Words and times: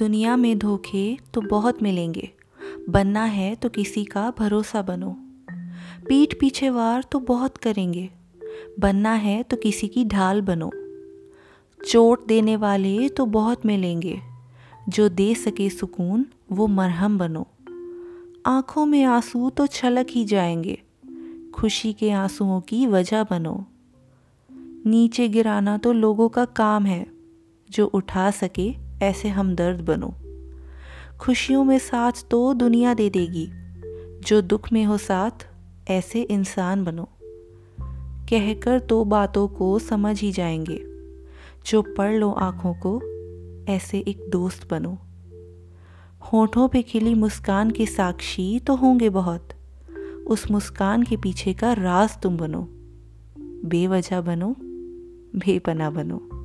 दुनिया 0.00 0.36
में 0.36 0.58
धोखे 0.58 1.18
तो 1.34 1.40
बहुत 1.40 1.82
मिलेंगे। 1.82 2.30
बनना 2.88 3.24
है 3.24 3.54
तो 3.54 3.68
किसी 3.68 4.04
का 4.04 4.32
भरोसा 4.38 4.82
बनो। 4.82 5.16
पीठ 6.08 6.34
पीछे 6.40 6.70
वार 6.70 7.02
तो 7.02 7.18
बहुत 7.18 7.56
करेंगे। 7.56 8.10
बनना 8.80 9.12
है 9.12 9.42
तो 9.42 9.56
किसी 9.56 9.88
की 9.88 10.04
ढाल 10.04 10.40
बनो। 10.40 10.70
चोट 11.86 12.26
देने 12.26 12.56
वाले 12.56 13.08
तो 13.08 13.26
बहुत 13.26 13.66
मिलेंगे। 13.66 14.20
जो 14.88 15.08
दे 15.08 15.34
सके 15.34 15.70
सुकून, 15.70 16.26
वो 16.52 16.66
मरहम 16.66 17.18
बनो। 17.18 17.46
आँखों 18.46 18.86
में 18.86 19.04
आँसू 19.04 19.50
तो 19.50 19.66
छलक 19.66 20.06
ही 20.10 20.24
जाएँगे। 20.24 20.82
खुशी 21.54 21.92
के 21.92 22.10
आंसुओं 22.10 22.60
की 22.60 22.86
वजह 22.86 23.24
बनो। 23.24 23.66
नीचे 24.86 25.28
गिराना 25.28 25.78
तो 25.78 25.92
लोगों 25.92 26.28
का 26.28 26.44
काम 26.44 26.84
है। 26.84 27.06
जो 27.70 27.86
उठा 27.86 28.30
सके 28.30 28.89
ऐसे 29.02 29.28
हमदर्द 29.28 29.80
बनो। 29.80 30.14
खुशियों 31.20 31.64
में 31.64 31.78
साथ 31.78 32.12
तो 32.30 32.54
दुनिया 32.54 32.94
दे 32.94 33.10
देगी। 33.10 33.48
जो 34.20 34.40
दुख 34.40 34.72
में 34.72 34.84
हो 34.84 34.98
साथ, 34.98 35.30
ऐसे 35.90 36.22
इंसान 36.22 36.84
बनो। 36.84 37.08
कहकर 38.30 38.78
तो 38.78 39.04
बातों 39.04 39.48
को 39.48 39.78
समझ 39.78 40.20
ही 40.20 40.32
जाएँगे। 40.32 40.84
जो 41.66 41.82
पढ़ 41.82 42.14
लो 42.14 42.30
आँखों 42.30 42.74
को, 42.74 43.02
ऐसे 43.72 43.98
एक 43.98 44.26
दोस्त 44.28 44.70
बनो। 44.70 44.98
होठों 46.32 46.68
पे 46.68 46.82
खिली 46.82 47.14
मुस्कान 47.14 47.70
के 47.70 47.86
साक्षी 47.86 48.60
तो 48.60 48.74
होंगे 48.74 49.10
बहुत। 49.10 49.48
उस 50.26 50.50
मुस्कान 50.50 51.02
के 51.02 51.16
पीछे 51.16 51.52
का 51.52 51.72
राज 51.72 52.20
तुम 52.20 52.36
बनो। 52.36 52.68
बेवजह 53.64 54.20
बनो 54.20 54.56
बेपना 55.36 55.90
बनो। 55.90 56.39